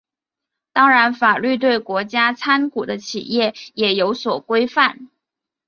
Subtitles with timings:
[0.73, 5.11] 当然法律对国家参股的企业也有所规范。